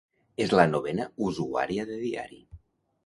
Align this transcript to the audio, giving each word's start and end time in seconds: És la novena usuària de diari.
És 0.45 0.53
la 0.59 0.63
novena 0.69 1.05
usuària 1.27 1.87
de 1.91 2.01
diari. 2.07 2.41